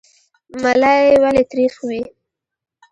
ملی 0.61 1.03
ولې 1.23 1.43
تریخ 1.51 1.73
وي؟ 1.87 2.01